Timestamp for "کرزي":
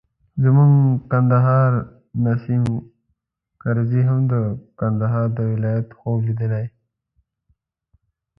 3.61-4.01